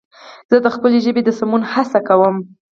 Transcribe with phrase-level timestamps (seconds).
[0.51, 2.35] زه د خپلې ژبې د سمون هڅه کوم